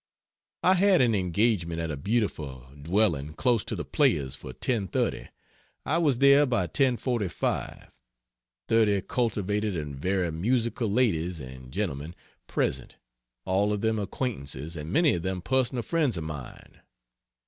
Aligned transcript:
I 0.63 0.73
had 0.73 0.99
an 0.99 1.13
engagement 1.13 1.79
at 1.79 1.91
a 1.91 1.95
beautiful 1.95 2.67
dwelling 2.81 3.33
close 3.35 3.63
to 3.65 3.75
the 3.75 3.85
Players 3.85 4.35
for 4.35 4.51
10.30; 4.51 5.29
I 5.85 5.97
was 5.99 6.17
there 6.17 6.47
by 6.47 6.65
10.45. 6.65 7.91
Thirty 8.67 9.01
cultivated 9.01 9.77
and 9.77 9.95
very 9.99 10.31
musical 10.31 10.89
ladies 10.89 11.39
and 11.39 11.71
gentlemen 11.71 12.15
present 12.47 12.95
all 13.45 13.71
of 13.71 13.81
them 13.81 13.99
acquaintances 13.99 14.75
and 14.75 14.91
many 14.91 15.13
of 15.13 15.21
them 15.21 15.39
personal 15.39 15.83
friends 15.83 16.17
of 16.17 16.23
mine. 16.23 16.81